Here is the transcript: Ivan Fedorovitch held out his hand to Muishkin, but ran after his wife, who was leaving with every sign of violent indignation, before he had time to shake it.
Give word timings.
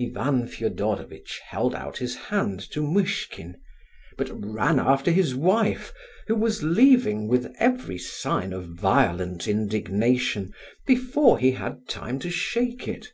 Ivan 0.00 0.48
Fedorovitch 0.48 1.42
held 1.50 1.74
out 1.74 1.98
his 1.98 2.16
hand 2.16 2.60
to 2.70 2.80
Muishkin, 2.82 3.58
but 4.16 4.30
ran 4.32 4.78
after 4.80 5.10
his 5.10 5.34
wife, 5.34 5.92
who 6.26 6.34
was 6.36 6.62
leaving 6.62 7.28
with 7.28 7.54
every 7.58 7.98
sign 7.98 8.54
of 8.54 8.64
violent 8.70 9.46
indignation, 9.46 10.54
before 10.86 11.38
he 11.38 11.50
had 11.50 11.86
time 11.86 12.18
to 12.20 12.30
shake 12.30 12.88
it. 12.88 13.12